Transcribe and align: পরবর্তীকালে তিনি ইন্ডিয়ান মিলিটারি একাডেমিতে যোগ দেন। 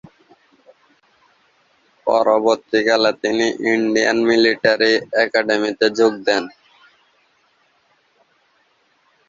পরবর্তীকালে 2.07 3.11
তিনি 3.23 3.45
ইন্ডিয়ান 3.73 4.17
মিলিটারি 4.29 4.91
একাডেমিতে 5.23 5.87
যোগ 5.97 6.13
দেন। 6.27 6.43